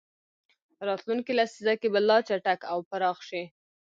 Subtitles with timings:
[0.87, 3.43] راتلونکې لسیزه کې به لا چټک او پراخ شي.